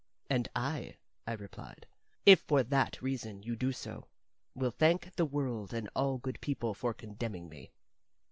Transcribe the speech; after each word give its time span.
"And 0.31 0.49
I," 0.55 0.97
I 1.27 1.33
replied, 1.33 1.85
"if 2.25 2.39
for 2.39 2.63
that 2.63 2.99
reason 3.03 3.43
you 3.43 3.55
do 3.55 3.71
so, 3.71 4.07
will 4.55 4.71
thank 4.71 5.15
the 5.15 5.25
world 5.27 5.75
and 5.75 5.87
all 5.95 6.17
good 6.17 6.41
people 6.41 6.73
for 6.73 6.91
condemning 6.91 7.47
me." 7.49 7.71